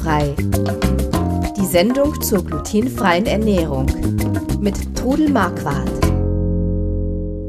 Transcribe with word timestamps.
Glutenfrei. 0.00 0.34
Die 1.56 1.66
Sendung 1.66 2.20
zur 2.22 2.44
glutenfreien 2.44 3.26
Ernährung 3.26 3.86
mit 4.60 4.96
Trudel 4.96 5.28
Marquardt. 5.30 5.90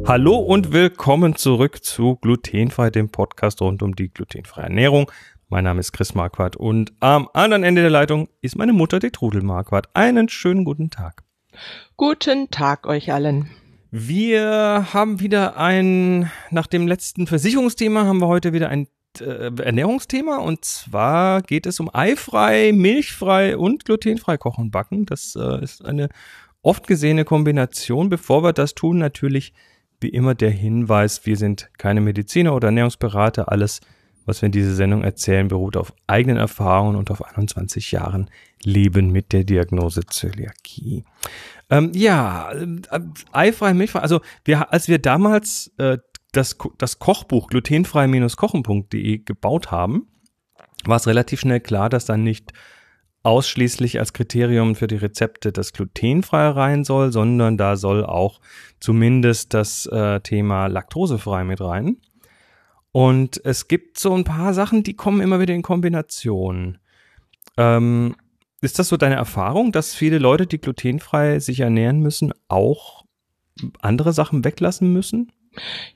Hallo 0.05 0.35
und 0.35 0.73
willkommen 0.73 1.35
zurück 1.35 1.83
zu 1.83 2.17
Glutenfrei, 2.17 2.89
dem 2.89 3.09
Podcast 3.09 3.61
rund 3.61 3.81
um 3.81 3.95
die 3.95 4.09
glutenfreie 4.09 4.65
Ernährung. 4.65 5.09
Mein 5.47 5.63
Name 5.63 5.79
ist 5.79 5.93
Chris 5.93 6.13
Marquardt 6.13 6.57
und 6.57 6.91
am 6.99 7.29
anderen 7.33 7.63
Ende 7.63 7.81
der 7.81 7.91
Leitung 7.91 8.27
ist 8.41 8.57
meine 8.57 8.73
Mutter, 8.73 8.99
die 8.99 9.11
Trudel 9.11 9.43
Marquardt. 9.43 9.89
Einen 9.93 10.27
schönen 10.27 10.65
guten 10.65 10.89
Tag. 10.89 11.23
Guten 11.95 12.49
Tag 12.49 12.85
euch 12.85 13.13
allen. 13.13 13.49
Wir 13.91 14.87
haben 14.93 15.19
wieder 15.19 15.57
ein, 15.57 16.29
nach 16.49 16.67
dem 16.67 16.87
letzten 16.87 17.27
Versicherungsthema 17.27 18.05
haben 18.05 18.19
wir 18.19 18.27
heute 18.27 18.51
wieder 18.53 18.69
ein 18.69 18.87
äh, 19.19 19.51
Ernährungsthema 19.61 20.37
und 20.37 20.63
zwar 20.63 21.41
geht 21.41 21.65
es 21.65 21.79
um 21.79 21.89
eifrei, 21.93 22.71
milchfrei 22.73 23.57
und 23.57 23.83
glutenfrei 23.83 24.37
kochen 24.37 24.65
und 24.65 24.71
backen. 24.71 25.05
Das 25.05 25.35
äh, 25.35 25.61
ist 25.61 25.83
eine 25.83 26.09
oft 26.61 26.87
gesehene 26.87 27.25
Kombination. 27.25 28.09
Bevor 28.09 28.43
wir 28.43 28.53
das 28.53 28.75
tun, 28.75 28.99
natürlich 28.99 29.53
wie 29.99 30.09
immer 30.09 30.35
der 30.35 30.51
Hinweis, 30.51 31.25
wir 31.25 31.37
sind 31.37 31.69
keine 31.77 32.01
Mediziner 32.01 32.55
oder 32.55 32.69
Ernährungsberater. 32.69 33.51
Alles, 33.51 33.81
was 34.25 34.41
wir 34.41 34.47
in 34.47 34.51
dieser 34.51 34.73
Sendung 34.73 35.03
erzählen, 35.03 35.47
beruht 35.47 35.77
auf 35.77 35.93
eigenen 36.07 36.37
Erfahrungen 36.37 36.95
und 36.95 37.11
auf 37.11 37.23
21 37.23 37.91
Jahren 37.91 38.29
Leben 38.63 39.11
mit 39.11 39.33
der 39.33 39.43
Diagnose 39.43 40.05
Zöliakie. 40.05 41.03
Ähm, 41.69 41.91
ja, 41.93 42.51
äh, 42.51 42.99
eifrei, 43.31 43.73
milchfrei. 43.73 43.99
Also 43.99 44.21
wir, 44.43 44.73
als 44.73 44.87
wir 44.87 44.99
damals 44.99 45.71
äh, 45.77 45.97
das, 46.31 46.57
das 46.77 46.99
Kochbuch 46.99 47.47
glutenfrei-kochen.de 47.47 49.19
gebaut 49.19 49.71
haben, 49.71 50.07
war 50.85 50.97
es 50.97 51.07
relativ 51.07 51.41
schnell 51.41 51.59
klar, 51.59 51.89
dass 51.89 52.05
dann 52.05 52.23
nicht 52.23 52.53
ausschließlich 53.23 53.99
als 53.99 54.13
Kriterium 54.13 54.75
für 54.75 54.87
die 54.87 54.95
Rezepte 54.95 55.51
das 55.51 55.73
glutenfrei 55.73 56.49
rein 56.49 56.83
soll, 56.83 57.11
sondern 57.11 57.57
da 57.57 57.75
soll 57.75 58.03
auch 58.05 58.41
zumindest 58.79 59.53
das 59.53 59.85
äh, 59.85 60.21
Thema 60.21 60.67
laktosefrei 60.67 61.43
mit 61.43 61.61
rein. 61.61 61.97
Und 62.91 63.39
es 63.45 63.67
gibt 63.67 63.99
so 63.99 64.13
ein 64.13 64.23
paar 64.23 64.53
Sachen, 64.53 64.83
die 64.83 64.95
kommen 64.95 65.21
immer 65.21 65.39
wieder 65.39 65.53
in 65.53 65.61
Kombination. 65.61 66.79
Ähm, 67.57 68.15
ist 68.61 68.79
das 68.79 68.89
so 68.89 68.97
deine 68.97 69.15
Erfahrung, 69.15 69.71
dass 69.71 69.93
viele 69.93 70.17
Leute, 70.17 70.47
die 70.47 70.59
glutenfrei 70.59 71.39
sich 71.39 71.61
ernähren 71.61 71.99
müssen, 71.99 72.33
auch 72.47 73.05
andere 73.81 74.13
Sachen 74.13 74.43
weglassen 74.43 74.91
müssen? 74.91 75.31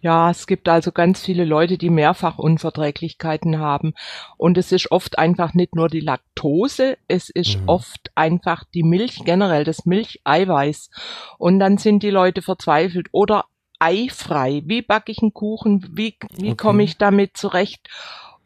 Ja, 0.01 0.29
es 0.29 0.47
gibt 0.47 0.67
also 0.67 0.91
ganz 0.91 1.21
viele 1.21 1.45
Leute, 1.45 1.77
die 1.77 1.89
mehrfach 1.89 2.37
Unverträglichkeiten 2.37 3.59
haben. 3.59 3.93
Und 4.37 4.57
es 4.57 4.71
ist 4.71 4.91
oft 4.91 5.17
einfach 5.17 5.53
nicht 5.53 5.75
nur 5.75 5.87
die 5.87 6.01
Laktose, 6.01 6.97
es 7.07 7.29
ist 7.29 7.61
mhm. 7.61 7.69
oft 7.69 8.11
einfach 8.15 8.63
die 8.73 8.83
Milch 8.83 9.21
generell, 9.23 9.63
das 9.63 9.85
Milcheiweiß. 9.85 10.89
Und 11.37 11.59
dann 11.59 11.77
sind 11.77 12.03
die 12.03 12.09
Leute 12.09 12.41
verzweifelt 12.41 13.07
oder 13.11 13.45
eifrei. 13.79 14.61
Wie 14.65 14.81
backe 14.81 15.11
ich 15.11 15.21
einen 15.21 15.33
Kuchen? 15.33 15.85
Wie, 15.91 16.17
wie 16.31 16.51
okay. 16.51 16.55
komme 16.55 16.83
ich 16.83 16.97
damit 16.97 17.37
zurecht? 17.37 17.89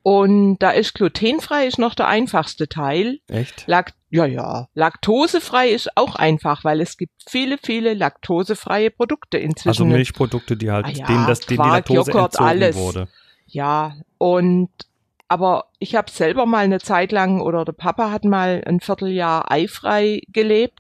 Und 0.02 0.60
da 0.60 0.72
ist 0.72 0.94
glutenfrei 0.94 1.68
ist 1.68 1.78
noch 1.78 1.94
der 1.94 2.08
einfachste 2.08 2.68
Teil. 2.70 3.20
Echt? 3.28 3.68
Lakt 3.68 3.96
ja, 4.12 4.26
ja. 4.26 4.68
Laktosefrei 4.74 5.70
ist 5.70 5.96
auch 5.96 6.16
einfach, 6.16 6.64
weil 6.64 6.82
es 6.82 6.98
gibt 6.98 7.14
viele, 7.28 7.60
viele 7.62 7.94
laktosefreie 7.94 8.90
Produkte 8.90 9.38
inzwischen. 9.38 9.70
Also 9.70 9.86
Milchprodukte, 9.86 10.58
die 10.58 10.72
halt, 10.72 10.88
ah 10.88 10.90
ja, 10.90 11.06
denen 11.06 11.28
das, 11.28 11.42
denen 11.42 11.62
die 11.62 11.70
Laktose 11.70 12.12
Joghurt, 12.12 12.34
entzogen 12.34 12.50
alles. 12.50 12.76
wurde. 12.76 13.08
Ja, 13.46 13.96
und 14.18 14.70
aber 15.28 15.66
ich 15.78 15.96
habe 15.96 16.10
selber 16.10 16.48
mal 16.48 16.64
eine 16.64 16.80
Zeit 16.80 17.12
lang 17.12 17.40
oder 17.40 17.66
der 17.66 17.74
Papa 17.74 18.10
hat 18.10 18.26
mal 18.26 18.64
ein 18.66 18.80
Vierteljahr 18.80 19.52
eifrei 19.52 20.22
gelebt 20.30 20.80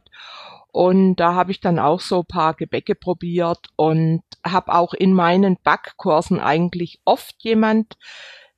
und 0.72 1.18
da 1.18 1.36
habe 1.36 1.52
ich 1.52 1.62
dann 1.62 1.78
auch 1.78 2.00
so 2.00 2.24
paar 2.24 2.56
Gebäcke 2.56 2.96
probiert 2.96 3.68
und 3.76 4.24
habe 4.44 4.74
auch 4.74 4.96
in 4.96 5.14
meinen 5.14 5.58
Backkursen 5.64 6.40
eigentlich 6.40 7.00
oft 7.06 7.36
jemand 7.40 7.96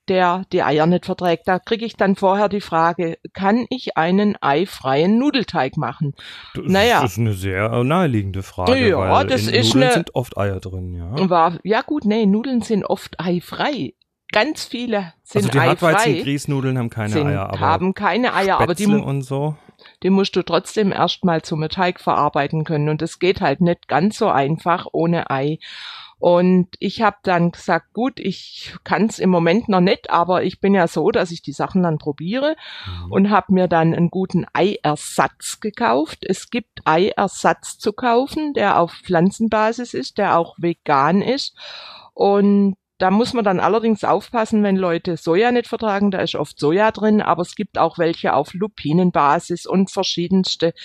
der 0.07 0.43
die 0.51 0.63
Eier 0.63 0.85
nicht 0.87 1.05
verträgt. 1.05 1.47
Da 1.47 1.59
kriege 1.59 1.85
ich 1.85 1.95
dann 1.95 2.15
vorher 2.15 2.49
die 2.49 2.61
Frage, 2.61 3.17
kann 3.33 3.65
ich 3.69 3.97
einen 3.97 4.35
eifreien 4.41 5.17
Nudelteig 5.17 5.77
machen? 5.77 6.13
Das 6.53 6.65
naja. 6.65 7.03
ist 7.03 7.17
eine 7.17 7.33
sehr 7.33 7.83
naheliegende 7.83 8.43
Frage, 8.43 8.89
ja, 8.89 8.97
weil 8.97 9.27
das 9.27 9.47
in 9.47 9.53
ist 9.53 9.73
Nudeln 9.73 9.83
eine, 9.83 9.93
sind 9.93 10.15
oft 10.15 10.37
Eier 10.37 10.59
drin, 10.59 10.93
ja. 10.95 11.29
War, 11.29 11.59
ja 11.63 11.81
gut, 11.81 12.05
nee, 12.05 12.25
Nudeln 12.25 12.61
sind 12.61 12.85
oft 12.85 13.19
eifrei. 13.19 13.93
Ganz 14.31 14.63
viele 14.63 15.13
sind 15.23 15.43
also 15.43 15.49
die 15.49 15.59
eifrei. 15.59 15.93
Hartweizen-Grießnudeln 15.93 16.77
haben 16.77 16.89
keine 16.89 17.09
sind, 17.09 17.27
Eier, 17.27 17.49
aber 17.49 17.59
haben 17.59 17.93
keine 17.93 18.33
Eier, 18.33 18.55
Spätzle 18.55 18.63
aber 18.63 18.75
die 18.75 18.85
und 18.85 19.21
so. 19.23 19.57
Die 20.03 20.09
musst 20.09 20.35
du 20.35 20.43
trotzdem 20.43 20.91
erstmal 20.91 21.41
zum 21.41 21.67
Teig 21.67 21.99
verarbeiten 21.99 22.63
können 22.63 22.89
und 22.89 23.01
es 23.01 23.19
geht 23.19 23.41
halt 23.41 23.61
nicht 23.61 23.87
ganz 23.87 24.17
so 24.17 24.29
einfach 24.29 24.87
ohne 24.91 25.29
Ei. 25.29 25.59
Und 26.21 26.67
ich 26.77 27.01
habe 27.01 27.17
dann 27.23 27.49
gesagt, 27.49 27.93
gut, 27.93 28.19
ich 28.19 28.75
kann 28.83 29.07
es 29.07 29.17
im 29.17 29.31
Moment 29.31 29.69
noch 29.69 29.81
nicht, 29.81 30.11
aber 30.11 30.43
ich 30.43 30.59
bin 30.59 30.75
ja 30.75 30.87
so, 30.87 31.09
dass 31.09 31.31
ich 31.31 31.41
die 31.41 31.51
Sachen 31.51 31.81
dann 31.81 31.97
probiere 31.97 32.55
mhm. 32.85 33.11
und 33.11 33.29
habe 33.31 33.51
mir 33.51 33.67
dann 33.67 33.95
einen 33.95 34.11
guten 34.11 34.45
Eiersatz 34.53 35.59
gekauft. 35.61 36.19
Es 36.21 36.51
gibt 36.51 36.81
Eiersatz 36.85 37.79
zu 37.79 37.91
kaufen, 37.91 38.53
der 38.53 38.79
auf 38.79 38.93
Pflanzenbasis 39.03 39.95
ist, 39.95 40.19
der 40.19 40.37
auch 40.37 40.53
vegan 40.59 41.23
ist. 41.23 41.57
Und 42.13 42.75
da 42.99 43.09
muss 43.09 43.33
man 43.33 43.43
dann 43.43 43.59
allerdings 43.59 44.03
aufpassen, 44.03 44.61
wenn 44.61 44.75
Leute 44.75 45.17
Soja 45.17 45.51
nicht 45.51 45.67
vertragen, 45.67 46.11
da 46.11 46.19
ist 46.19 46.35
oft 46.35 46.59
Soja 46.59 46.91
drin, 46.91 47.19
aber 47.19 47.41
es 47.41 47.55
gibt 47.55 47.79
auch 47.79 47.97
welche 47.97 48.35
auf 48.35 48.53
Lupinenbasis 48.53 49.65
und 49.65 49.89
verschiedenste 49.89 50.75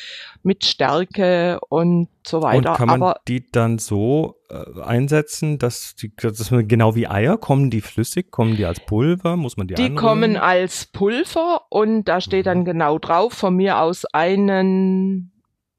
mit 0.43 0.65
Stärke 0.65 1.61
und 1.69 2.09
so 2.27 2.41
weiter. 2.41 2.71
Und 2.71 2.77
kann 2.79 2.89
man 2.89 3.03
aber 3.03 3.21
die 3.29 3.45
dann 3.53 3.79
so 3.79 4.36
äh, 4.49 4.81
einsetzen, 4.81 5.59
dass 5.59 5.95
die, 5.95 6.15
dass 6.17 6.51
man 6.51 6.69
genau 6.69 6.95
wie 6.95 7.09
Eier, 7.09 7.37
kommen 7.39 7.71
die 7.71 7.81
flüssig, 7.81 8.31
kommen 8.31 8.57
die 8.57 8.65
als 8.65 8.81
Pulver, 8.81 9.37
muss 9.37 9.57
man 9.57 9.67
die 9.67 9.75
Die 9.75 9.83
anrühren? 9.83 9.97
kommen 9.97 10.37
als 10.37 10.87
Pulver 10.87 11.62
und 11.71 12.05
da 12.05 12.21
steht 12.21 12.47
dann 12.47 12.61
mhm. 12.61 12.65
genau 12.65 12.99
drauf, 12.99 13.33
von 13.33 13.56
mir 13.56 13.81
aus 13.81 14.05
einen 14.06 15.33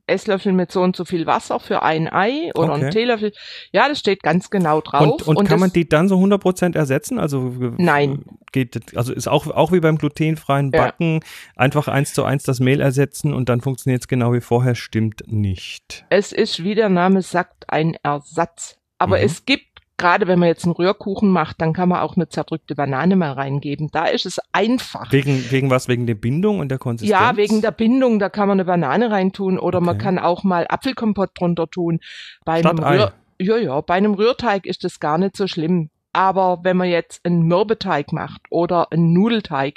Esslöffel 0.07 0.53
mit 0.53 0.71
so 0.71 0.81
und 0.81 0.95
so 0.95 1.05
viel 1.05 1.25
Wasser 1.25 1.59
für 1.59 1.83
ein 1.83 2.11
Ei 2.11 2.51
oder 2.55 2.71
okay. 2.73 2.81
einen 2.81 2.91
Teelöffel. 2.91 3.33
Ja, 3.71 3.87
das 3.89 3.99
steht 3.99 4.23
ganz 4.23 4.49
genau 4.49 4.81
drauf. 4.81 5.01
Und, 5.01 5.27
und, 5.27 5.37
und 5.37 5.49
kann 5.49 5.59
man 5.59 5.71
die 5.71 5.87
dann 5.87 6.07
so 6.07 6.15
100% 6.15 6.75
ersetzen? 6.75 7.19
Also 7.19 7.53
Nein. 7.77 8.23
Geht, 8.51 8.95
also 8.97 9.13
ist 9.13 9.27
auch, 9.27 9.47
auch 9.47 9.71
wie 9.71 9.79
beim 9.79 9.97
glutenfreien 9.97 10.71
Backen, 10.71 11.15
ja. 11.15 11.19
einfach 11.55 11.87
eins 11.87 12.13
zu 12.13 12.23
eins 12.23 12.43
das 12.43 12.59
Mehl 12.59 12.79
ersetzen 12.79 13.33
und 13.33 13.49
dann 13.49 13.61
funktioniert 13.61 14.01
es 14.01 14.07
genau 14.07 14.33
wie 14.33 14.41
vorher, 14.41 14.75
stimmt 14.75 15.23
nicht. 15.27 16.05
Es 16.09 16.31
ist, 16.31 16.63
wie 16.63 16.75
der 16.75 16.89
Name 16.89 17.21
sagt, 17.21 17.65
ein 17.69 17.95
Ersatz. 18.03 18.77
Aber 18.99 19.17
mhm. 19.17 19.25
es 19.25 19.45
gibt 19.45 19.65
gerade 19.97 20.27
wenn 20.27 20.39
man 20.39 20.47
jetzt 20.47 20.63
einen 20.63 20.73
Rührkuchen 20.73 21.29
macht, 21.29 21.59
dann 21.59 21.73
kann 21.73 21.89
man 21.89 22.01
auch 22.01 22.15
eine 22.15 22.29
zerdrückte 22.29 22.75
Banane 22.75 23.15
mal 23.15 23.31
reingeben. 23.31 23.89
Da 23.91 24.05
ist 24.05 24.25
es 24.25 24.39
einfach. 24.51 25.11
Wegen, 25.11 25.43
wegen 25.49 25.69
was? 25.69 25.87
Wegen 25.87 26.05
der 26.05 26.15
Bindung 26.15 26.59
und 26.59 26.69
der 26.69 26.77
Konsistenz? 26.77 27.19
Ja, 27.19 27.35
wegen 27.35 27.61
der 27.61 27.71
Bindung. 27.71 28.19
Da 28.19 28.29
kann 28.29 28.47
man 28.47 28.57
eine 28.57 28.65
Banane 28.65 29.09
reintun 29.09 29.57
oder 29.57 29.79
okay. 29.79 29.85
man 29.85 29.97
kann 29.97 30.19
auch 30.19 30.43
mal 30.43 30.67
Apfelkompott 30.69 31.31
drunter 31.33 31.67
tun. 31.67 31.99
Bei 32.45 32.59
Statt 32.59 32.79
einem 32.79 32.83
Rühr 32.83 33.13
ja, 33.39 33.57
ja, 33.57 33.81
bei 33.81 33.95
einem 33.95 34.13
Rührteig 34.15 34.65
ist 34.65 34.83
das 34.83 34.99
gar 34.99 35.17
nicht 35.17 35.37
so 35.37 35.47
schlimm. 35.47 35.89
Aber 36.17 36.61
wenn 36.63 36.77
man 36.77 36.89
jetzt 36.89 37.23
einen 37.27 37.43
Mürbeteig 37.43 38.11
macht 38.11 38.41
oder 38.49 38.91
einen 38.91 39.13
Nudelteig, 39.13 39.75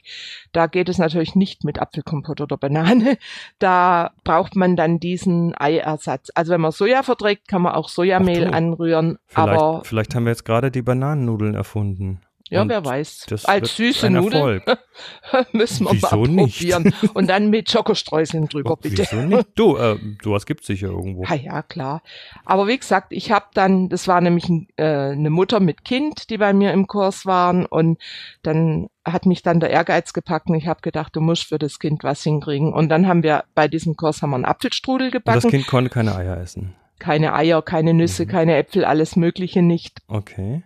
da 0.53 0.69
geht 0.69 0.89
es 0.89 0.97
natürlich 0.97 1.34
nicht 1.34 1.65
mit 1.65 1.78
Apfelkompott 1.78 2.41
oder 2.41 2.56
Banane. 2.56 3.19
Da 3.59 4.12
braucht 4.25 4.56
man 4.56 4.75
dann 4.75 5.00
diesen 5.00 5.55
Eiersatz. 5.59 6.31
Also 6.34 6.53
wenn 6.53 6.62
man 6.62 6.73
Soja 6.73 7.03
verträgt, 7.03 7.47
kann 7.47 7.61
man 7.61 7.75
auch 7.75 7.91
Sojamehl 7.91 8.49
Ach, 8.49 8.56
anrühren. 8.56 9.19
Vielleicht, 9.27 9.49
aber 9.49 9.84
vielleicht 9.84 10.15
haben 10.15 10.25
wir 10.25 10.31
jetzt 10.31 10.47
gerade 10.47 10.71
die 10.71 10.81
Bananennudeln 10.81 11.55
erfunden. 11.55 12.23
Ja, 12.50 12.69
wer 12.69 12.84
weiß. 12.84 13.26
Als 13.44 13.76
süße 13.76 14.11
Nudeln 14.11 14.61
müssen 15.52 15.87
wir 15.87 15.93
wieso 15.93 16.17
mal 16.17 16.26
probieren. 16.26 16.82
Nicht? 16.82 17.14
Und 17.14 17.29
dann 17.29 17.49
mit 17.49 17.70
Schokostreuseln 17.70 18.49
drüber, 18.49 18.76
bitte. 18.76 19.02
Wieso 19.02 19.23
nicht? 19.23 19.49
Du, 19.55 19.76
äh, 19.76 19.97
sowas 20.23 20.47
gibt's 20.47 20.67
sicher 20.67 20.88
irgendwo. 20.88 21.25
Ja, 21.25 21.37
ja, 21.37 21.62
klar. 21.62 22.02
Aber 22.44 22.67
wie 22.67 22.76
gesagt, 22.76 23.12
ich 23.12 23.31
habe 23.31 23.47
dann, 23.55 23.88
das 23.88 24.08
war 24.08 24.20
nämlich 24.20 24.50
äh, 24.76 24.85
eine 24.85 25.31
Mutter 25.31 25.61
mit 25.61 25.85
Kind, 25.85 26.29
die 26.29 26.38
bei 26.38 26.52
mir 26.52 26.73
im 26.73 26.88
Kurs 26.88 27.25
waren 27.25 27.67
und 27.67 27.99
dann 28.43 28.88
hat 29.05 29.26
mich 29.26 29.43
dann 29.43 29.61
der 29.61 29.70
Ehrgeiz 29.70 30.12
gepackt 30.12 30.49
und 30.49 30.56
ich 30.56 30.67
habe 30.67 30.81
gedacht, 30.81 31.14
du 31.14 31.20
musst 31.20 31.44
für 31.44 31.58
das 31.58 31.79
Kind 31.79 32.02
was 32.02 32.23
hinkriegen. 32.23 32.73
Und 32.73 32.88
dann 32.88 33.06
haben 33.06 33.23
wir 33.23 33.44
bei 33.55 33.69
diesem 33.69 33.97
Kurs 33.97 34.23
haben 34.23 34.31
wir 34.31 34.37
einen 34.37 34.44
Apfelstrudel 34.44 35.12
gebacken. 35.12 35.38
Und 35.38 35.44
das 35.44 35.50
Kind 35.50 35.67
konnte 35.69 35.91
keine 35.91 36.17
Eier 36.17 36.37
essen. 36.37 36.75
Keine 36.99 37.32
Eier, 37.32 37.62
keine 37.62 37.94
Nüsse, 37.94 38.25
mhm. 38.25 38.29
keine 38.29 38.56
Äpfel, 38.56 38.85
alles 38.85 39.17
Mögliche 39.17 39.62
nicht. 39.62 40.00
Okay. 40.08 40.62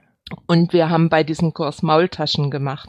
Und 0.47 0.73
wir 0.73 0.89
haben 0.89 1.11
bei 1.11 1.23
diesem 1.23 1.53
Kurs 1.53 1.83
Maultaschen 1.83 2.51
gemacht. 2.51 2.89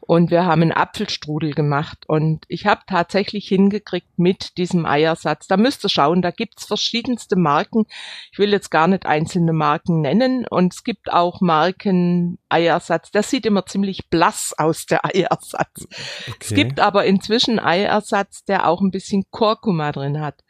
Und 0.00 0.30
wir 0.30 0.44
haben 0.44 0.62
einen 0.62 0.72
Apfelstrudel 0.72 1.52
gemacht. 1.52 2.04
Und 2.06 2.44
ich 2.48 2.66
habe 2.66 2.82
tatsächlich 2.86 3.48
hingekriegt 3.48 4.18
mit 4.18 4.58
diesem 4.58 4.84
Eiersatz. 4.84 5.46
Da 5.46 5.56
müsst 5.56 5.84
ihr 5.84 5.88
schauen, 5.88 6.20
da 6.20 6.30
gibt's 6.30 6.66
verschiedenste 6.66 7.36
Marken. 7.36 7.86
Ich 8.32 8.38
will 8.38 8.50
jetzt 8.50 8.70
gar 8.70 8.86
nicht 8.86 9.06
einzelne 9.06 9.54
Marken 9.54 10.02
nennen. 10.02 10.46
Und 10.46 10.74
es 10.74 10.84
gibt 10.84 11.10
auch 11.10 11.40
Marken 11.40 12.38
Eiersatz. 12.50 13.10
Der 13.12 13.22
sieht 13.22 13.46
immer 13.46 13.64
ziemlich 13.64 14.10
blass 14.10 14.54
aus, 14.56 14.84
der 14.84 15.04
Eiersatz. 15.06 15.86
Okay. 16.28 16.36
Es 16.40 16.54
gibt 16.54 16.80
aber 16.80 17.06
inzwischen 17.06 17.58
Eiersatz, 17.58 18.44
der 18.44 18.68
auch 18.68 18.82
ein 18.82 18.90
bisschen 18.90 19.24
Kurkuma 19.30 19.92
drin 19.92 20.20
hat 20.20 20.42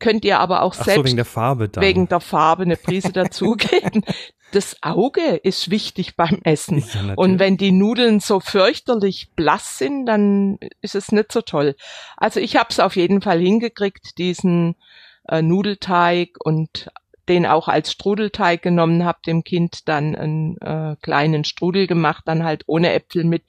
könnt 0.00 0.24
ihr 0.24 0.40
aber 0.40 0.62
auch 0.62 0.74
Ach 0.78 0.84
selbst 0.84 0.96
so, 0.96 1.04
wegen 1.04 1.16
der 1.16 1.26
Farbe 1.26 1.68
dann. 1.68 1.84
wegen 1.84 2.08
der 2.08 2.20
Farbe 2.20 2.62
eine 2.62 2.76
Prise 2.76 3.12
dazugeben. 3.12 4.02
Das 4.52 4.76
Auge 4.82 5.36
ist 5.36 5.70
wichtig 5.70 6.16
beim 6.16 6.40
Essen. 6.44 6.84
Ja, 6.92 7.14
und 7.14 7.38
wenn 7.38 7.56
die 7.56 7.72
Nudeln 7.72 8.20
so 8.20 8.40
fürchterlich 8.40 9.30
blass 9.36 9.78
sind, 9.78 10.06
dann 10.06 10.58
ist 10.80 10.94
es 10.94 11.12
nicht 11.12 11.32
so 11.32 11.40
toll. 11.40 11.76
Also 12.16 12.40
ich 12.40 12.56
habe 12.56 12.68
es 12.70 12.80
auf 12.80 12.96
jeden 12.96 13.22
Fall 13.22 13.40
hingekriegt, 13.40 14.18
diesen 14.18 14.76
äh, 15.28 15.42
Nudelteig 15.42 16.36
und 16.42 16.90
den 17.28 17.46
auch 17.46 17.68
als 17.68 17.92
Strudelteig 17.92 18.60
genommen, 18.60 19.04
habe 19.04 19.20
dem 19.24 19.44
Kind 19.44 19.88
dann 19.88 20.16
einen 20.16 20.56
äh, 20.58 20.96
kleinen 21.00 21.44
Strudel 21.44 21.86
gemacht, 21.86 22.24
dann 22.26 22.42
halt 22.42 22.64
ohne 22.66 22.92
Äpfel 22.92 23.22
mit 23.22 23.44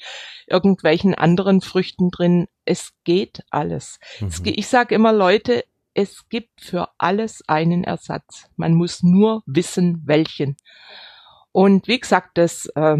irgendwelchen 0.45 1.15
anderen 1.15 1.61
Früchten 1.61 2.11
drin. 2.11 2.47
Es 2.63 2.93
geht 3.05 3.41
alles. 3.49 3.99
Mhm. 4.19 4.27
Es, 4.27 4.41
ich 4.45 4.67
sage 4.67 4.93
immer, 4.93 5.11
Leute, 5.11 5.63
es 5.93 6.29
gibt 6.29 6.61
für 6.61 6.89
alles 6.97 7.47
einen 7.47 7.83
Ersatz. 7.83 8.49
Man 8.55 8.73
muss 8.73 9.03
nur 9.03 9.43
wissen, 9.45 10.01
welchen. 10.05 10.57
Und 11.51 11.87
wie 11.87 11.99
gesagt, 11.99 12.37
das 12.37 12.67
äh, 12.75 12.97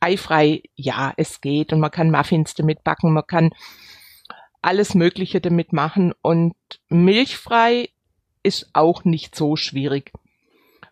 eifrei, 0.00 0.62
ja, 0.74 1.14
es 1.16 1.40
geht 1.40 1.72
und 1.72 1.80
man 1.80 1.90
kann 1.90 2.10
Muffins 2.10 2.54
damit 2.54 2.84
backen, 2.84 3.12
man 3.12 3.26
kann 3.26 3.50
alles 4.60 4.94
Mögliche 4.94 5.40
damit 5.40 5.72
machen 5.72 6.12
und 6.22 6.54
milchfrei 6.88 7.88
ist 8.42 8.70
auch 8.74 9.04
nicht 9.04 9.34
so 9.34 9.56
schwierig, 9.56 10.12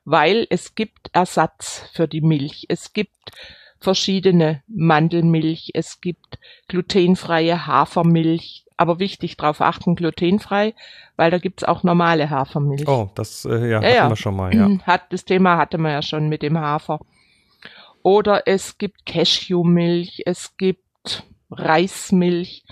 weil 0.05 0.47
es 0.51 0.75
gibt 0.75 1.11
Ersatz 1.13 1.89
für 1.93 2.09
die 2.09 2.23
Milch. 2.23 2.67
Es 2.69 2.93
gibt 2.93 3.33
verschiedene 3.79 4.63
Mandelmilch, 4.69 5.71
es 5.75 6.01
gibt 6.01 6.39
glutenfreie 6.69 7.67
Hafermilch, 7.67 8.65
aber 8.83 8.99
wichtig 8.99 9.37
darauf 9.37 9.61
achten, 9.61 9.95
glutenfrei, 9.95 10.75
weil 11.17 11.31
da 11.31 11.39
gibt's 11.39 11.65
auch 11.65 11.83
normale 11.83 12.29
Hafermilch. 12.29 12.87
Oh, 12.87 13.11
das 13.15 13.45
äh, 13.47 13.51
ja, 13.51 13.67
ja, 13.67 13.77
hatten 13.77 13.95
ja. 13.95 14.09
wir 14.11 14.17
schon 14.17 14.37
mal, 14.37 14.55
ja. 14.55 14.69
Hat, 14.87 15.11
das 15.11 15.25
Thema 15.25 15.57
hatte 15.57 15.79
man 15.79 15.93
ja 15.93 16.03
schon 16.03 16.29
mit 16.29 16.43
dem 16.43 16.59
Hafer. 16.59 17.01
Oder 18.03 18.43
es 18.47 18.79
gibt 18.79 19.07
Cashewmilch, 19.07 20.23
es 20.27 20.57
gibt 20.57 21.25
Reismilch. 21.51 22.65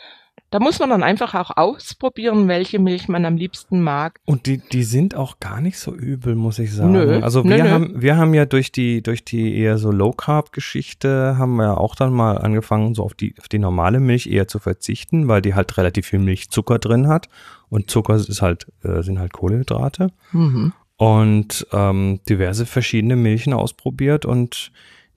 Da 0.51 0.59
muss 0.59 0.81
man 0.81 0.91
dann 0.91 1.05
einfach 1.05 1.35
auch 1.35 1.57
ausprobieren, 1.57 2.49
welche 2.49 2.81
Milch 2.81 3.07
man 3.09 3.25
am 3.25 3.37
liebsten 3.37 3.81
mag. 3.83 4.19
Und 4.25 4.47
die, 4.47 4.59
die 4.59 4.83
sind 4.83 5.15
auch 5.15 5.39
gar 5.39 5.61
nicht 5.61 5.79
so 5.79 5.95
übel, 5.95 6.35
muss 6.35 6.59
ich 6.59 6.75
sagen. 6.75 6.91
Nö, 6.91 7.21
also 7.21 7.45
wir 7.45 7.63
nö, 7.63 7.71
haben, 7.71 8.03
wir 8.03 8.17
haben 8.17 8.35
ja 8.35 8.47
durch 8.47 8.73
die, 8.73 9.01
durch 9.01 9.25
die 9.25 9.57
eher 9.57 9.79
so 9.79 9.93
Low 9.93 10.11
Carb 10.11 10.53
Geschichte 10.53 11.39
haben 11.39 11.55
wir 11.55 11.67
ja 11.67 11.77
auch 11.77 11.95
dann 11.95 12.13
mal 12.13 12.37
angefangen, 12.39 12.95
so 12.95 13.05
auf 13.05 13.15
die, 13.15 13.35
auf 13.39 13.47
die 13.47 13.61
normale 13.61 14.01
Milch 14.01 14.27
eher 14.27 14.49
zu 14.49 14.59
verzichten, 14.59 15.29
weil 15.29 15.41
die 15.41 15.55
halt 15.55 15.77
relativ 15.77 16.09
viel 16.09 16.19
Milchzucker 16.19 16.81
drin 16.81 17.07
hat. 17.07 17.29
Und 17.69 17.89
Zucker 17.89 18.17
ist 18.17 18.43
halt, 18.43 18.67
äh, 18.83 19.03
sind 19.03 19.21
halt 19.21 19.33
Kohlenhydrate. 19.33 20.11
Mhm. 20.33 20.73
Und 20.97 21.67
ähm, 21.73 22.21
diverse 22.29 22.67
verschiedene 22.67 23.15
Milchen 23.15 23.53
ausprobiert 23.53 24.27
und 24.27 24.73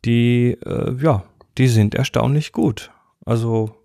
die, 0.06 0.58
äh, 0.64 0.94
ja, 1.02 1.24
die 1.58 1.68
sind 1.68 1.96
erstaunlich 1.96 2.52
gut. 2.52 2.92
Also 3.26 3.76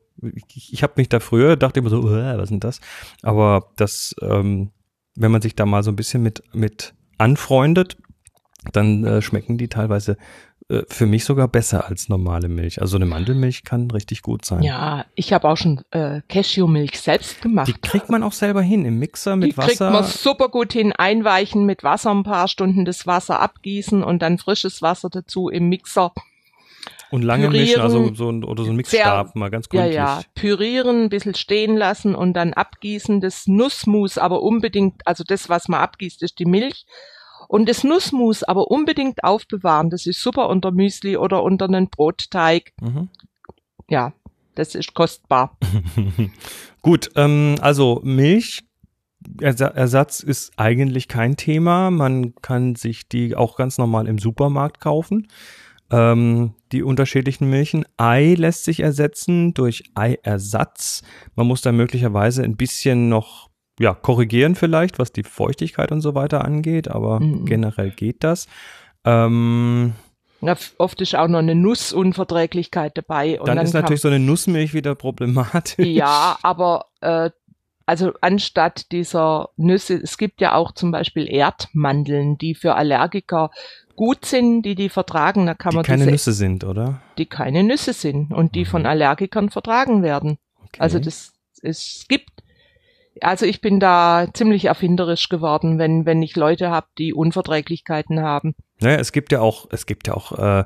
ich, 0.47 0.73
ich 0.73 0.83
habe 0.83 0.95
mich 0.97 1.09
da 1.09 1.21
früher, 1.21 1.57
dachte 1.57 1.81
immer 1.81 1.91
so, 1.91 2.03
was 2.03 2.43
ist 2.45 2.51
denn 2.51 2.61
das? 2.61 2.81
Aber 3.23 3.71
das, 3.77 4.15
ähm, 4.21 4.71
wenn 5.15 5.31
man 5.31 5.43
sich 5.43 5.55
da 5.55 5.67
mal 5.67 5.83
so 5.83 5.91
ein 5.91 5.97
bisschen 5.97 6.23
mit, 6.23 6.43
mit 6.53 6.95
anfreundet, 7.19 7.97
dann 8.73 9.05
äh, 9.05 9.23
schmecken 9.23 9.59
die 9.59 9.69
teilweise 9.69 10.17
äh, 10.69 10.83
für 10.89 11.07
mich 11.07 11.25
sogar 11.25 11.49
besser 11.49 11.87
als 11.87 12.09
normale 12.09 12.49
Milch. 12.49 12.81
Also 12.81 12.97
eine 12.97 13.07
Mandelmilch 13.07 13.65
kann 13.65 13.91
richtig 13.91 14.23
gut 14.23 14.45
sein. 14.45 14.63
Ja, 14.63 15.07
ich 15.15 15.33
habe 15.33 15.49
auch 15.49 15.57
schon 15.57 15.83
äh, 15.91 16.21
Cashewmilch 16.29 17.01
selbst 17.01 17.41
gemacht. 17.41 17.69
Die 17.69 17.73
kriegt 17.73 18.11
man 18.11 18.23
auch 18.23 18.33
selber 18.33 18.61
hin 18.61 18.85
im 18.85 18.99
Mixer 18.99 19.37
mit 19.37 19.53
die 19.53 19.57
Wasser. 19.57 19.71
Die 19.71 19.77
kriegt 19.77 19.93
man 19.93 20.05
super 20.05 20.49
gut 20.49 20.73
hin, 20.73 20.93
einweichen 20.93 21.65
mit 21.65 21.85
Wasser 21.85 22.11
ein 22.11 22.23
paar 22.23 22.49
Stunden 22.49 22.85
das 22.85 23.07
Wasser 23.07 23.41
abgießen 23.41 24.03
und 24.03 24.21
dann 24.21 24.39
frisches 24.39 24.83
Wasser 24.83 25.09
dazu 25.09 25.49
im 25.49 25.69
Mixer 25.69 26.13
und 27.11 27.23
lange 27.23 27.49
pürieren, 27.49 27.67
mischen, 27.67 27.81
also 27.81 28.15
so 28.15 28.31
ein, 28.31 28.45
oder 28.45 28.65
so 28.65 28.71
ein 28.71 28.77
Mixstab, 28.77 29.35
mal 29.35 29.51
ganz 29.51 29.69
gründlich. 29.69 29.95
Ja, 29.95 30.19
ja, 30.19 30.23
pürieren, 30.35 31.05
ein 31.05 31.09
bisschen 31.09 31.35
stehen 31.35 31.77
lassen 31.77 32.15
und 32.15 32.35
dann 32.35 32.53
abgießen. 32.53 33.21
Das 33.21 33.47
Nussmus 33.47 34.19
aber 34.19 34.43
unbedingt, 34.43 35.07
also 35.07 35.25
das, 35.27 35.49
was 35.49 35.69
man 35.69 35.81
abgießt, 35.81 36.23
ist 36.23 36.39
die 36.39 36.45
Milch. 36.45 36.85
Und 37.49 37.69
das 37.69 37.83
Nussmus 37.83 38.43
aber 38.43 38.71
unbedingt 38.71 39.25
aufbewahren. 39.25 39.89
Das 39.89 40.07
ist 40.07 40.23
super 40.23 40.51
unter 40.51 40.71
Müsli 40.71 41.17
oder 41.17 41.43
unter 41.43 41.65
einen 41.65 41.89
Brotteig. 41.89 42.73
Mhm. 42.81 43.09
Ja, 43.89 44.13
das 44.55 44.75
ist 44.75 44.93
kostbar. 44.93 45.57
Gut, 46.83 47.11
ähm, 47.17 47.57
also 47.61 48.01
Milch 48.05 48.65
Ersatz 49.41 50.21
ist 50.21 50.53
eigentlich 50.57 51.09
kein 51.09 51.37
Thema. 51.37 51.91
Man 51.91 52.35
kann 52.37 52.77
sich 52.77 53.09
die 53.09 53.35
auch 53.35 53.57
ganz 53.57 53.79
normal 53.79 54.07
im 54.07 54.19
Supermarkt 54.19 54.81
kaufen 54.81 55.27
ähm, 55.91 56.55
die 56.73 56.83
unterschiedlichen 56.83 57.49
Milchen. 57.49 57.85
Ei 57.97 58.35
lässt 58.35 58.65
sich 58.65 58.81
ersetzen 58.81 59.55
durch 59.55 59.85
Eiersatz. 59.95 61.03
Man 61.35 61.47
muss 61.47 61.63
da 61.63 61.73
möglicherweise 61.73 62.43
ein 62.43 62.57
bisschen 62.57 63.09
noch 63.09 63.49
ja, 63.81 63.95
korrigieren 63.95 64.55
vielleicht, 64.55 64.99
was 64.99 65.13
die 65.13 65.23
Feuchtigkeit 65.23 65.93
und 65.93 66.01
so 66.01 66.15
weiter 66.15 66.45
angeht, 66.45 66.89
aber 66.89 67.21
mhm. 67.21 67.45
generell 67.45 67.91
geht 67.91 68.25
das. 68.25 68.49
Ähm, 69.05 69.95
na, 70.41 70.57
oft 70.79 71.01
ist 71.01 71.15
auch 71.17 71.29
noch 71.29 71.39
eine 71.39 71.55
Nussunverträglichkeit 71.55 72.97
dabei. 72.97 73.39
dann, 73.45 73.57
dann, 73.57 73.67
ist 73.67 73.73
natürlich 73.73 74.01
so 74.01 74.09
eine 74.09 74.21
Nussmilch 74.21 74.75
wieder 74.75 74.95
problematisch. 74.95 75.87
Ja, 75.87 76.39
aber 76.43 76.87
äh, 77.01 77.31
also 77.87 78.13
anstatt 78.21 78.93
dieser 78.93 79.49
Nüsse, 79.57 79.95
es 79.95 80.19
gibt 80.19 80.41
ja 80.41 80.55
auch 80.55 80.73
zum 80.73 80.91
Beispiel 80.91 81.27
Erdmandeln, 81.27 82.37
die 82.37 82.55
für 82.55 82.75
Allergiker 82.75 83.51
gut 83.99 84.25
sind, 84.25 84.63
die 84.63 84.77
die 84.77 84.89
vertragen. 84.89 85.45
Da 85.45 85.55
kann 85.55 85.73
die 85.73 85.77
man 85.77 85.85
keine 85.85 86.05
diese, 86.05 86.13
Nüsse 86.13 86.33
sind, 86.33 86.63
oder? 86.63 87.03
Die 87.19 87.27
keine 87.27 87.65
Nüsse 87.65 87.93
sind 87.93 88.33
und 88.33 88.55
die 88.55 88.61
mhm. 88.61 88.67
von 88.67 88.87
Allergikern 88.87 89.51
vertragen 89.51 90.03
werden. 90.05 90.39
Okay. 90.67 90.79
Also 90.79 91.01
das 91.01 91.33
es 91.61 92.07
gibt 92.09 92.31
also 93.21 93.47
ich 93.47 93.61
bin 93.61 93.81
da 93.81 94.29
ziemlich 94.33 94.67
erfinderisch 94.67 95.29
geworden, 95.29 95.81
wenn, 95.81 96.07
wenn 96.07 96.23
ich 96.23 96.37
Leute 96.37 96.71
habe, 96.71 96.87
die 96.99 97.13
Unverträglichkeiten 97.13 98.21
haben. 98.21 98.55
Naja, 98.81 98.99
es 98.99 99.11
gibt 99.11 99.33
ja 99.33 99.41
auch, 99.41 99.67
es 99.73 99.87
gibt 99.87 100.07
ja 100.07 100.15
auch, 100.15 100.39
äh, 100.39 100.65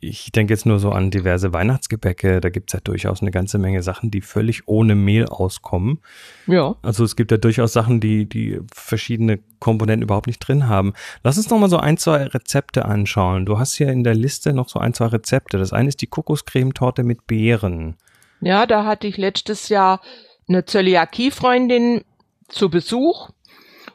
ich 0.00 0.30
denke 0.32 0.52
jetzt 0.52 0.66
nur 0.66 0.78
so 0.78 0.90
an 0.90 1.10
diverse 1.10 1.52
Weihnachtsgebäcke, 1.52 2.40
da 2.40 2.50
gibt 2.50 2.70
es 2.70 2.74
ja 2.74 2.80
durchaus 2.80 3.20
eine 3.20 3.30
ganze 3.30 3.58
Menge 3.58 3.82
Sachen, 3.82 4.10
die 4.10 4.20
völlig 4.20 4.68
ohne 4.68 4.94
Mehl 4.94 5.26
auskommen. 5.26 6.00
Ja. 6.46 6.76
Also 6.82 7.04
es 7.04 7.16
gibt 7.16 7.30
ja 7.30 7.36
durchaus 7.36 7.72
Sachen, 7.72 8.00
die, 8.00 8.28
die 8.28 8.60
verschiedene 8.72 9.40
Komponenten 9.58 10.02
überhaupt 10.02 10.28
nicht 10.28 10.38
drin 10.38 10.68
haben. 10.68 10.92
Lass 11.24 11.36
uns 11.36 11.50
noch 11.50 11.58
mal 11.58 11.68
so 11.68 11.78
ein, 11.78 11.96
zwei 11.96 12.24
Rezepte 12.24 12.84
anschauen. 12.84 13.44
Du 13.44 13.58
hast 13.58 13.74
hier 13.74 13.88
in 13.88 14.04
der 14.04 14.14
Liste 14.14 14.52
noch 14.52 14.68
so 14.68 14.78
ein, 14.78 14.94
zwei 14.94 15.06
Rezepte. 15.06 15.58
Das 15.58 15.72
eine 15.72 15.88
ist 15.88 16.00
die 16.00 16.06
Kokoscremetorte 16.06 17.02
mit 17.02 17.26
Beeren. 17.26 17.96
Ja, 18.40 18.66
da 18.66 18.84
hatte 18.84 19.08
ich 19.08 19.16
letztes 19.16 19.68
Jahr 19.68 20.00
eine 20.48 20.64
Zöliakie-Freundin 20.64 22.04
zu 22.48 22.70
Besuch 22.70 23.30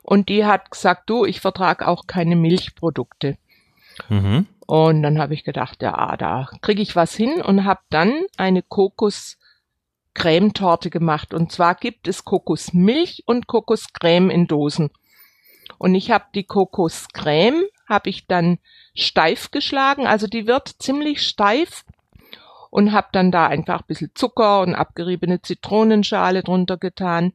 und 0.01 0.27
die 0.27 0.45
hat 0.45 0.69
gesagt, 0.69 1.09
du, 1.09 1.25
ich 1.25 1.39
vertrage 1.39 1.87
auch 1.87 2.07
keine 2.07 2.35
Milchprodukte. 2.35 3.37
Mhm. 4.09 4.47
Und 4.65 5.03
dann 5.03 5.19
habe 5.19 5.33
ich 5.33 5.43
gedacht, 5.43 5.81
ja, 5.81 6.15
da 6.17 6.47
kriege 6.61 6.81
ich 6.81 6.95
was 6.95 7.13
hin 7.15 7.41
und 7.41 7.65
habe 7.65 7.81
dann 7.89 8.13
eine 8.37 8.61
Kokos-Cremetorte 8.61 10.89
gemacht. 10.89 11.33
Und 11.33 11.51
zwar 11.51 11.75
gibt 11.75 12.07
es 12.07 12.23
Kokosmilch 12.23 13.23
und 13.25 13.47
Kokoscreme 13.47 14.29
in 14.29 14.47
Dosen. 14.47 14.91
Und 15.77 15.95
ich 15.95 16.11
habe 16.11 16.23
die 16.33 16.45
Kokoscreme, 16.45 17.65
habe 17.89 18.09
ich 18.09 18.25
dann 18.27 18.59
steif 18.95 19.51
geschlagen, 19.51 20.07
also 20.07 20.27
die 20.27 20.47
wird 20.47 20.69
ziemlich 20.79 21.23
steif 21.23 21.83
und 22.69 22.93
habe 22.93 23.09
dann 23.11 23.31
da 23.31 23.47
einfach 23.47 23.81
ein 23.81 23.87
bisschen 23.87 24.11
Zucker 24.15 24.61
und 24.61 24.75
abgeriebene 24.75 25.41
Zitronenschale 25.41 26.41
drunter 26.41 26.77
getan 26.77 27.33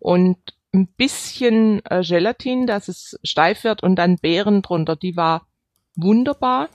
und 0.00 0.38
ein 0.72 0.86
bisschen 0.88 1.84
äh, 1.86 2.02
Gelatin, 2.02 2.66
dass 2.66 2.88
es 2.88 3.20
steif 3.22 3.64
wird 3.64 3.82
und 3.82 3.96
dann 3.96 4.16
Beeren 4.16 4.62
drunter. 4.62 4.96
Die 4.96 5.14
war 5.16 5.46
wunderbar. 5.96 6.68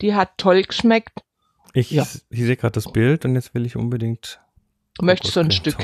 Die 0.00 0.14
hat 0.14 0.38
toll 0.38 0.62
geschmeckt. 0.62 1.22
Ich, 1.72 1.90
ja. 1.90 2.06
ich 2.30 2.40
sehe 2.40 2.56
gerade 2.56 2.72
das 2.72 2.92
Bild 2.92 3.24
und 3.24 3.34
jetzt 3.34 3.54
will 3.54 3.66
ich 3.66 3.76
unbedingt 3.76 4.40
Möchtest 5.02 5.36
du 5.36 5.40
ein 5.40 5.50
Stück? 5.50 5.76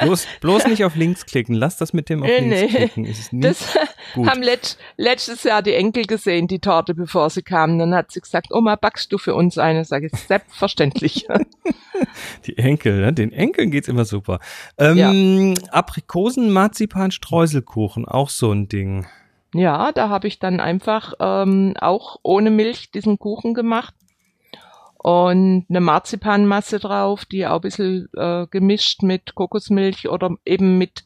bloß, 0.00 0.26
bloß 0.40 0.66
nicht 0.66 0.84
auf 0.84 0.94
links 0.94 1.24
klicken. 1.24 1.54
Lass 1.54 1.78
das 1.78 1.94
mit 1.94 2.10
dem 2.10 2.22
auf 2.22 2.28
links 2.28 2.60
nee. 2.60 2.68
klicken. 2.68 3.04
Ist 3.06 3.32
nicht 3.32 3.44
Das 3.44 3.78
gut. 4.14 4.28
haben 4.28 4.42
let, 4.42 4.76
letztes 4.98 5.42
Jahr 5.44 5.62
die 5.62 5.72
Enkel 5.72 6.04
gesehen, 6.04 6.46
die 6.46 6.58
Torte, 6.58 6.94
bevor 6.94 7.30
sie 7.30 7.42
kamen. 7.42 7.78
Dann 7.78 7.94
hat 7.94 8.12
sie 8.12 8.20
gesagt, 8.20 8.52
Oma, 8.52 8.76
backst 8.76 9.10
du 9.10 9.16
für 9.16 9.34
uns 9.34 9.56
eine? 9.56 9.86
Sag 9.86 10.02
ich, 10.02 10.12
selbstverständlich. 10.12 11.26
Die 12.46 12.58
Enkel, 12.58 13.00
ne? 13.00 13.12
den 13.12 13.32
Enkeln 13.32 13.70
geht's 13.70 13.88
immer 13.88 14.04
super. 14.04 14.40
Ähm, 14.78 15.54
Aprikosen, 15.70 16.50
Marzipan, 16.50 17.12
Streuselkuchen, 17.12 18.04
auch 18.04 18.28
so 18.28 18.52
ein 18.52 18.68
Ding. 18.68 19.06
Ja, 19.54 19.92
da 19.92 20.08
habe 20.08 20.28
ich 20.28 20.38
dann 20.38 20.60
einfach 20.60 21.14
ähm, 21.20 21.74
auch 21.80 22.18
ohne 22.22 22.50
Milch 22.50 22.90
diesen 22.90 23.18
Kuchen 23.18 23.54
gemacht. 23.54 23.94
Und 24.98 25.66
eine 25.68 25.80
Marzipanmasse 25.80 26.78
drauf, 26.78 27.24
die 27.26 27.46
auch 27.46 27.56
ein 27.56 27.60
bisschen 27.60 28.08
äh, 28.16 28.46
gemischt 28.50 29.02
mit 29.02 29.34
Kokosmilch 29.34 30.08
oder 30.08 30.30
eben 30.46 30.78
mit 30.78 31.04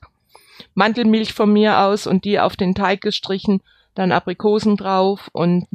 Mandelmilch 0.74 1.34
von 1.34 1.52
mir 1.52 1.80
aus 1.80 2.06
und 2.06 2.24
die 2.24 2.38
auf 2.38 2.56
den 2.56 2.74
Teig 2.74 3.00
gestrichen, 3.00 3.60
dann 3.94 4.12
Aprikosen 4.12 4.76
drauf 4.76 5.28
und 5.32 5.66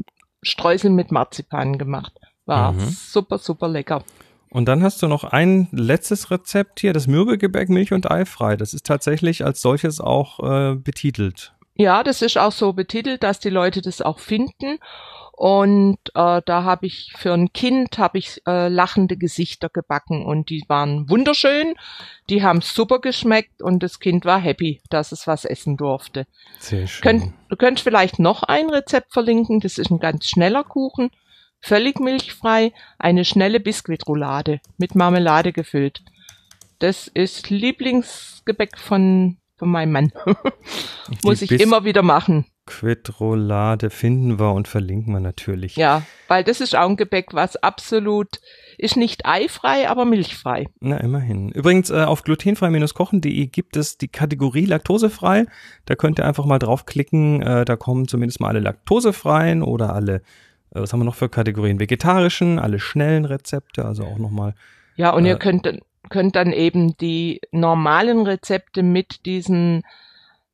Streusel 0.42 0.92
mit 0.92 1.12
Marzipan 1.12 1.78
gemacht. 1.78 2.14
War 2.46 2.74
Mhm. 2.74 2.90
super, 2.90 3.38
super 3.38 3.68
lecker. 3.68 4.04
Und 4.50 4.66
dann 4.66 4.84
hast 4.84 5.02
du 5.02 5.08
noch 5.08 5.24
ein 5.24 5.68
letztes 5.72 6.30
Rezept 6.30 6.80
hier, 6.80 6.94
das 6.94 7.08
Mürbegebäck 7.08 7.70
Milch 7.70 7.92
und 7.92 8.10
Eifrei. 8.10 8.56
Das 8.56 8.74
ist 8.74 8.86
tatsächlich 8.86 9.44
als 9.44 9.62
solches 9.62 10.00
auch 10.00 10.40
äh, 10.40 10.76
betitelt. 10.76 11.54
Ja, 11.76 12.04
das 12.04 12.22
ist 12.22 12.38
auch 12.38 12.52
so 12.52 12.74
betitelt, 12.74 13.24
dass 13.24 13.40
die 13.40 13.50
Leute 13.50 13.82
das 13.82 14.02
auch 14.02 14.20
finden. 14.20 14.78
Und 15.36 15.98
äh, 16.14 16.42
da 16.46 16.64
habe 16.64 16.86
ich 16.86 17.12
für 17.18 17.34
ein 17.34 17.52
Kind 17.54 17.98
habe 17.98 18.20
ich 18.20 18.42
äh, 18.48 18.68
lachende 18.68 19.18
Gesichter 19.18 19.68
gebacken 19.68 20.24
und 20.24 20.50
die 20.52 20.64
waren 20.68 21.10
wunderschön. 21.10 21.74
Die 22.30 22.44
haben 22.44 22.62
super 22.62 23.00
geschmeckt 23.00 23.62
und 23.62 23.82
das 23.82 24.00
Kind 24.00 24.26
war 24.26 24.40
happy, 24.40 24.82
dass 24.92 25.12
es 25.12 25.26
was 25.26 25.44
essen 25.44 25.76
durfte. 25.76 26.28
Sehr 26.60 26.86
schön. 26.86 27.02
Könnt, 27.02 27.34
du 27.50 27.56
könntest 27.56 27.84
vielleicht 27.84 28.20
noch 28.20 28.44
ein 28.44 28.70
Rezept 28.70 29.12
verlinken. 29.12 29.60
Das 29.60 29.80
ist 29.80 29.90
ein 29.90 30.00
ganz 30.00 30.30
schneller 30.30 30.64
Kuchen, 30.64 31.10
völlig 31.60 32.00
milchfrei, 32.00 32.72
eine 33.00 33.26
schnelle 33.26 33.60
Biskuitroulade 33.60 34.62
mit 34.78 34.94
Marmelade 34.94 35.52
gefüllt. 35.52 36.04
Das 36.78 37.08
ist 37.08 37.50
Lieblingsgebäck 37.50 38.78
von, 38.78 39.38
von 39.64 39.72
meinem 39.72 39.92
Mann. 39.94 40.12
Muss 41.24 41.42
ich 41.42 41.52
immer 41.52 41.86
wieder 41.86 42.02
machen. 42.02 42.46
Quidroulade 42.66 43.90
finden 43.90 44.40
wir 44.40 44.52
und 44.54 44.68
verlinken 44.68 45.14
wir 45.14 45.20
natürlich. 45.20 45.76
Ja, 45.76 46.04
weil 46.28 46.44
das 46.44 46.62
ist 46.62 46.76
auch 46.76 46.88
ein 46.90 46.96
Gebäck, 46.98 47.34
was 47.34 47.56
absolut 47.58 48.40
ist 48.78 48.98
nicht 48.98 49.26
eifrei, 49.26 49.90
aber 49.90 50.06
milchfrei. 50.06 50.68
Na, 50.80 50.98
immerhin. 50.98 51.50
Übrigens, 51.50 51.90
äh, 51.90 52.04
auf 52.04 52.24
glutenfrei-kochen.de 52.24 53.48
gibt 53.48 53.76
es 53.78 53.98
die 53.98 54.08
Kategorie 54.08 54.66
laktosefrei. 54.66 55.46
Da 55.86 55.96
könnt 55.96 56.20
ihr 56.20 56.26
einfach 56.26 56.46
mal 56.46 56.60
draufklicken. 56.60 57.42
Äh, 57.42 57.66
da 57.66 57.76
kommen 57.76 58.08
zumindest 58.08 58.40
mal 58.40 58.50
alle 58.50 58.60
laktosefreien 58.60 59.62
oder 59.64 59.94
alle, 59.94 60.16
äh, 60.74 60.82
was 60.82 60.92
haben 60.94 61.00
wir 61.02 61.06
noch 61.06 61.16
für 61.16 61.30
Kategorien? 61.30 61.80
Vegetarischen, 61.80 62.60
alle 62.60 62.80
schnellen 62.80 63.26
Rezepte, 63.26 63.86
also 63.86 64.04
auch 64.06 64.18
nochmal. 64.18 64.56
Ja, 64.96 65.12
und 65.12 65.26
Äh. 65.26 65.30
ihr 65.30 65.36
könnt, 65.38 65.66
dann- 65.66 65.80
könnt 66.14 66.36
dann 66.36 66.54
eben 66.54 66.96
die 66.98 67.42
normalen 67.52 68.28
Rezepte 68.28 68.84
mit 68.84 69.26
diesen 69.26 69.82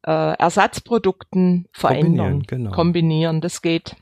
äh, 0.08 0.34
Ersatzprodukten 0.40 1.68
verändern, 1.74 2.16
Kombinieren, 2.16 2.44
genau. 2.48 2.72
kombinieren. 2.72 3.42
Das 3.42 3.62
geht. 3.62 3.98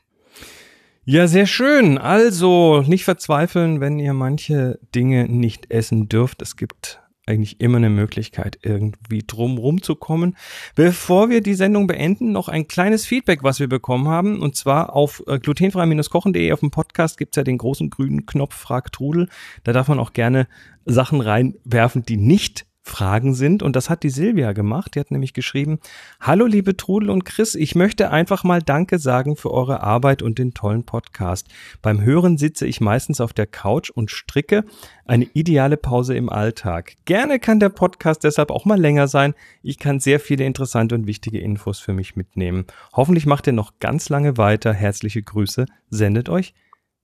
Ja, 1.04 1.26
sehr 1.26 1.46
schön. 1.46 1.98
Also 1.98 2.82
nicht 2.86 3.04
verzweifeln, 3.04 3.80
wenn 3.80 3.98
ihr 3.98 4.12
manche 4.12 4.78
Dinge 4.94 5.26
nicht 5.28 5.72
essen 5.72 6.08
dürft. 6.08 6.42
Es 6.42 6.54
gibt 6.54 7.00
eigentlich 7.28 7.60
immer 7.60 7.76
eine 7.76 7.90
Möglichkeit, 7.90 8.58
irgendwie 8.62 9.22
drum 9.26 9.58
rumzukommen. 9.58 10.36
Bevor 10.74 11.30
wir 11.30 11.42
die 11.42 11.54
Sendung 11.54 11.86
beenden, 11.86 12.32
noch 12.32 12.48
ein 12.48 12.66
kleines 12.66 13.06
Feedback, 13.06 13.42
was 13.42 13.60
wir 13.60 13.68
bekommen 13.68 14.08
haben. 14.08 14.40
Und 14.40 14.56
zwar 14.56 14.96
auf 14.96 15.22
äh, 15.26 15.38
glutenfrei-kochen.de 15.38 16.52
auf 16.52 16.60
dem 16.60 16.70
Podcast 16.70 17.18
gibt's 17.18 17.36
ja 17.36 17.44
den 17.44 17.58
großen 17.58 17.90
grünen 17.90 18.26
Knopf 18.26 18.54
Frag 18.54 18.92
Trudel. 18.92 19.28
Da 19.64 19.72
darf 19.72 19.88
man 19.88 19.98
auch 19.98 20.12
gerne 20.12 20.48
Sachen 20.86 21.20
reinwerfen, 21.20 22.02
die 22.02 22.16
nicht 22.16 22.67
Fragen 22.88 23.34
sind. 23.34 23.62
Und 23.62 23.76
das 23.76 23.90
hat 23.90 24.02
die 24.02 24.10
Silvia 24.10 24.52
gemacht. 24.52 24.94
Die 24.94 25.00
hat 25.00 25.10
nämlich 25.10 25.34
geschrieben, 25.34 25.78
Hallo 26.20 26.46
liebe 26.46 26.76
Trudel 26.76 27.10
und 27.10 27.24
Chris, 27.24 27.54
ich 27.54 27.74
möchte 27.74 28.10
einfach 28.10 28.44
mal 28.44 28.62
Danke 28.62 28.98
sagen 28.98 29.36
für 29.36 29.52
eure 29.52 29.82
Arbeit 29.82 30.22
und 30.22 30.38
den 30.38 30.54
tollen 30.54 30.84
Podcast. 30.84 31.48
Beim 31.82 32.00
Hören 32.00 32.38
sitze 32.38 32.66
ich 32.66 32.80
meistens 32.80 33.20
auf 33.20 33.32
der 33.32 33.46
Couch 33.46 33.90
und 33.90 34.10
stricke 34.10 34.64
eine 35.04 35.24
ideale 35.24 35.76
Pause 35.76 36.14
im 36.14 36.28
Alltag. 36.28 36.94
Gerne 37.04 37.38
kann 37.38 37.60
der 37.60 37.70
Podcast 37.70 38.24
deshalb 38.24 38.50
auch 38.50 38.64
mal 38.64 38.80
länger 38.80 39.08
sein. 39.08 39.34
Ich 39.62 39.78
kann 39.78 40.00
sehr 40.00 40.20
viele 40.20 40.44
interessante 40.44 40.94
und 40.94 41.06
wichtige 41.06 41.40
Infos 41.40 41.78
für 41.78 41.92
mich 41.92 42.16
mitnehmen. 42.16 42.66
Hoffentlich 42.92 43.26
macht 43.26 43.46
ihr 43.46 43.52
noch 43.52 43.78
ganz 43.80 44.08
lange 44.08 44.36
weiter. 44.36 44.72
Herzliche 44.72 45.22
Grüße. 45.22 45.66
Sendet 45.90 46.28
euch 46.28 46.54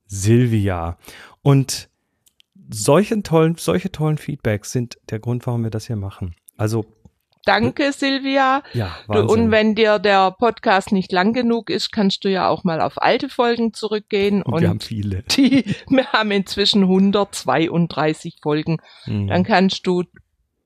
Silvia. 0.07 0.97
Und 1.41 1.89
solche 2.69 3.21
tollen, 3.23 3.55
solche 3.57 3.91
tollen 3.91 4.17
Feedbacks 4.17 4.71
sind 4.71 4.97
der 5.09 5.19
Grund, 5.19 5.45
warum 5.47 5.63
wir 5.63 5.69
das 5.71 5.87
hier 5.87 5.95
machen. 5.95 6.35
Also, 6.57 6.85
Danke, 7.45 7.91
Silvia. 7.93 8.63
ja, 8.73 8.95
Du, 9.07 9.19
und 9.19 9.27
Wahnsinn. 9.29 9.51
wenn 9.51 9.75
dir 9.75 9.99
der 9.99 10.31
Podcast 10.31 10.91
nicht 10.91 11.11
lang 11.11 11.31
genug 11.31 11.69
ist, 11.69 11.91
kannst 11.91 12.23
du 12.25 12.29
ja 12.31 12.49
auch 12.49 12.63
mal 12.63 12.81
auf 12.81 12.99
alte 12.99 13.29
Folgen 13.29 13.71
zurückgehen. 13.71 14.41
und 14.41 14.53
Und, 14.55 14.61
wir 14.61 14.69
haben 14.69 14.79
viele. 14.79 15.21
die, 15.29 15.63
wir 15.89 16.07
haben 16.11 16.31
inzwischen 16.31 16.81
132 16.81 18.37
Folgen. 18.41 18.77
Mhm. 19.05 19.27
Dann 19.27 19.43
kannst 19.43 19.85
du 19.85 20.03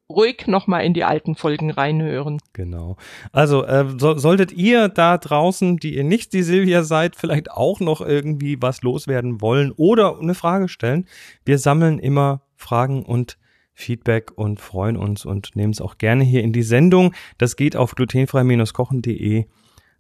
ruhig 0.10 0.48
nochmal 0.48 0.84
in 0.84 0.94
die 0.94 1.04
alten 1.04 1.36
Folgen 1.36 1.72
reinhören. 1.72 2.40
Genau. 2.54 2.98
Also 3.32 3.64
äh, 3.66 3.86
so, 3.98 4.18
solltet 4.18 4.52
ihr 4.52 4.90
da 4.90 5.18
draußen, 5.18 5.78
die 5.78 5.96
ihr 5.96 6.04
nicht 6.04 6.34
die 6.34 6.44
Silvia 6.44 6.84
seid, 6.84 7.16
vielleicht 7.16 7.52
auch 7.52 7.80
noch 7.80 8.02
irgendwie 8.02 8.62
was 8.62 8.82
loswerden 8.82 9.42
wollen 9.42 9.72
oder 9.72 10.20
eine 10.20 10.34
Frage 10.34 10.68
stellen. 10.68 11.08
Wir 11.46 11.60
sammeln 11.60 12.00
immer 12.00 12.42
Fragen 12.56 13.04
und 13.04 13.38
Feedback 13.74 14.32
und 14.36 14.60
freuen 14.60 14.98
uns 14.98 15.26
und 15.26 15.56
nehmen 15.56 15.72
es 15.72 15.80
auch 15.80 15.98
gerne 15.98 16.24
hier 16.24 16.44
in 16.44 16.52
die 16.52 16.64
Sendung. 16.64 17.14
Das 17.38 17.56
geht 17.56 17.76
auf 17.76 17.96
glutenfrei-kochen.de. 17.96 19.46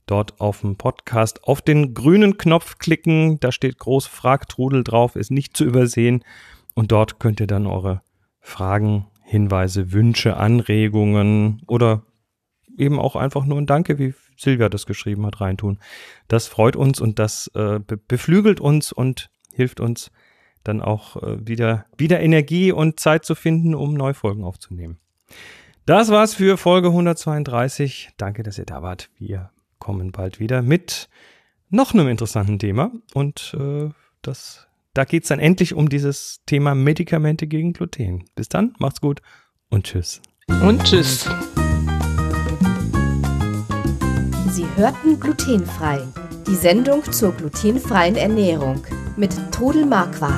Dort 0.05 0.41
auf 0.41 0.61
dem 0.61 0.75
Podcast 0.75 1.43
auf 1.43 1.61
den 1.61 1.93
grünen 1.93 2.37
Knopf 2.37 2.79
klicken. 2.79 3.39
Da 3.39 3.51
steht 3.51 3.77
groß 3.77 4.07
Fragtrudel 4.07 4.83
drauf, 4.83 5.15
ist 5.15 5.31
nicht 5.31 5.55
zu 5.55 5.63
übersehen. 5.63 6.25
Und 6.73 6.91
dort 6.91 7.19
könnt 7.19 7.39
ihr 7.39 7.47
dann 7.47 7.67
eure 7.67 8.01
Fragen, 8.41 9.05
Hinweise, 9.29 9.91
Wünsche, 9.91 10.37
Anregungen 10.37 11.61
oder 11.67 12.01
eben 12.75 12.97
auch 12.97 13.15
einfach 13.15 13.45
nur 13.45 13.59
ein 13.59 13.67
Danke, 13.67 13.99
wie 13.99 14.15
Silvia 14.35 14.69
das 14.69 14.87
geschrieben 14.87 15.23
hat, 15.27 15.39
reintun. 15.39 15.77
Das 16.27 16.47
freut 16.47 16.75
uns 16.75 16.99
und 16.99 17.19
das 17.19 17.45
äh, 17.53 17.77
be 17.79 17.97
beflügelt 17.97 18.59
uns 18.59 18.91
und 18.91 19.29
hilft 19.53 19.81
uns 19.81 20.09
dann 20.63 20.81
auch 20.81 21.21
äh, 21.21 21.47
wieder, 21.47 21.85
wieder 21.95 22.21
Energie 22.21 22.71
und 22.71 22.99
Zeit 22.99 23.23
zu 23.23 23.35
finden, 23.35 23.75
um 23.75 23.93
neue 23.93 24.15
Folgen 24.15 24.43
aufzunehmen. 24.43 24.97
Das 25.85 26.09
war's 26.09 26.33
für 26.33 26.57
Folge 26.57 26.87
132. 26.87 28.09
Danke, 28.17 28.41
dass 28.41 28.57
ihr 28.57 28.65
da 28.65 28.81
wart. 28.81 29.11
Wir 29.19 29.51
kommen 29.77 30.11
bald 30.11 30.39
wieder 30.39 30.63
mit 30.63 31.07
noch 31.69 31.93
einem 31.93 32.07
interessanten 32.07 32.57
Thema 32.57 32.91
und 33.13 33.55
äh, 33.59 33.89
das 34.23 34.68
da 34.99 35.05
geht's 35.05 35.29
dann 35.29 35.39
endlich 35.39 35.73
um 35.73 35.87
dieses 35.87 36.41
Thema 36.45 36.75
Medikamente 36.75 37.47
gegen 37.47 37.71
Gluten. 37.71 38.25
Bis 38.35 38.49
dann, 38.49 38.73
macht's 38.79 38.99
gut 38.99 39.21
und 39.69 39.85
tschüss. 39.85 40.21
Und 40.61 40.83
tschüss. 40.83 41.23
Sie 44.51 44.65
hörten 44.75 45.17
glutenfrei. 45.17 46.01
Die 46.47 46.55
Sendung 46.55 47.01
zur 47.13 47.31
glutenfreien 47.31 48.17
Ernährung 48.17 48.83
mit 49.15 49.33
Trudel 49.53 49.85
Marquardt. 49.85 50.35